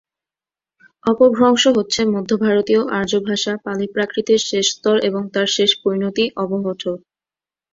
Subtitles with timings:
[1.05, 6.83] অপভ্রংশ হচ্ছে মধ্যভারতীয় আর্যভাষা পালি-প্রাকৃতের শেষস্তর এবং তার শেষ পরিণতি অবহট্ঠ।